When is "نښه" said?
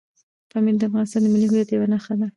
1.93-2.13